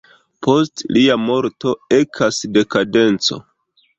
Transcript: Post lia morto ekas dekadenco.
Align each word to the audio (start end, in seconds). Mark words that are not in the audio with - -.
Post 0.45 0.79
lia 0.97 1.17
morto 1.25 1.75
ekas 1.97 2.39
dekadenco. 2.57 3.37